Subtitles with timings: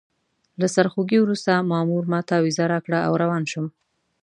[0.59, 3.67] له سرخوږي وروسته مامور ماته ویزه راکړه او روان شوم.